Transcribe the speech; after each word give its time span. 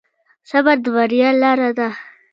صبر 0.49 0.77
د 0.83 0.85
بریا 0.95 1.29
لاره 1.41 1.69
ده. 1.77 1.89